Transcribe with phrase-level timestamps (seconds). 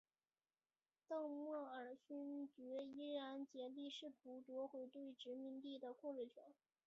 [1.07, 6.43] 邓莫尔勋爵依旧竭力试图夺回对殖民地的控制权。